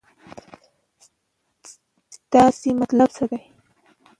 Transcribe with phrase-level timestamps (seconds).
[2.17, 3.41] ستاسې مطلب څه دی.